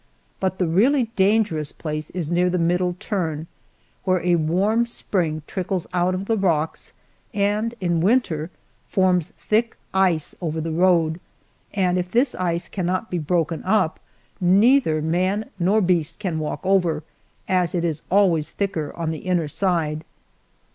[0.39, 3.45] But the really dangerous place is near the middle turn,
[4.03, 6.93] where a warm spring trickles out of the rocks
[7.35, 8.49] and in winter
[8.89, 11.19] forms thick ice over the road;
[11.71, 13.99] and if this ice cannot be broken up,
[14.39, 17.03] neither man nor beast can walk over,
[17.47, 20.03] as it is always thicker on the inner side.